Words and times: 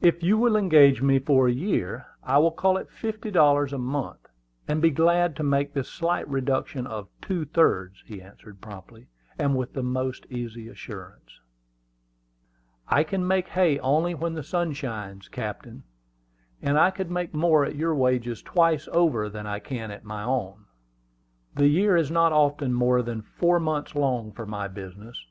"If 0.00 0.22
you 0.22 0.38
will 0.38 0.56
engage 0.56 1.02
me 1.02 1.18
for 1.18 1.46
a 1.46 1.52
year, 1.52 2.06
I 2.24 2.38
will 2.38 2.52
call 2.52 2.78
it 2.78 2.88
fifty 2.88 3.30
dollars 3.30 3.74
a 3.74 3.78
month, 3.78 4.30
and 4.66 4.80
be 4.80 4.88
glad 4.88 5.36
to 5.36 5.42
make 5.42 5.74
this 5.74 5.90
slight 5.90 6.26
reduction 6.26 6.86
of 6.86 7.10
two 7.20 7.44
thirds," 7.44 8.02
he 8.06 8.22
answered 8.22 8.62
promptly, 8.62 9.08
and 9.38 9.54
with 9.54 9.74
the 9.74 9.82
most 9.82 10.24
easy 10.30 10.68
assurance. 10.70 11.38
"I 12.88 13.04
can 13.04 13.26
make 13.28 13.48
hay 13.48 13.78
only 13.80 14.14
when 14.14 14.32
the 14.32 14.42
sun 14.42 14.72
shines, 14.72 15.28
captain; 15.28 15.82
and 16.62 16.78
I 16.78 16.90
could 16.90 17.10
make 17.10 17.34
more 17.34 17.62
at 17.66 17.76
your 17.76 17.94
wages 17.94 18.40
twice 18.40 18.88
over 18.90 19.28
than 19.28 19.46
I 19.46 19.58
can 19.58 19.90
at 19.90 20.02
my 20.02 20.22
own. 20.22 20.64
The 21.56 21.68
year 21.68 21.94
is 21.94 22.10
not 22.10 22.32
often 22.32 22.72
more 22.72 23.02
than 23.02 23.20
four 23.20 23.60
months 23.60 23.94
long 23.94 24.32
for 24.32 24.46
my 24.46 24.66
business. 24.66 25.22